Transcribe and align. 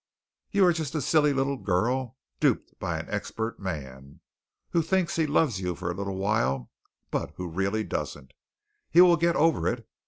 "You 0.49 0.65
are 0.65 0.73
just 0.73 0.95
a 0.95 0.99
silly 1.01 1.31
little 1.31 1.57
girl 1.57 2.17
duped 2.39 2.73
by 2.79 2.97
an 2.99 3.07
expert 3.07 3.59
man, 3.59 4.19
who 4.71 4.81
thinks 4.81 5.15
he 5.15 5.27
loves 5.27 5.61
you 5.61 5.75
for 5.75 5.91
a 5.91 5.95
little 5.95 6.17
while, 6.17 6.71
but 7.11 7.33
who 7.35 7.47
really 7.47 7.83
doesn't. 7.83 8.33
He 8.89 8.99
will 9.01 9.15
get 9.15 9.35
over 9.35 9.67
it. 9.67 9.87